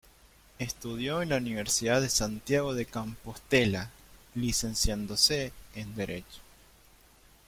[0.57, 3.91] Estudió en la Universidad de Santiago de Compostela,
[4.33, 6.39] licenciándose en Derecho.